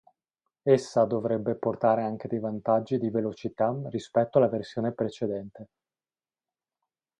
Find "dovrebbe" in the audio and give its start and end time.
1.05-1.53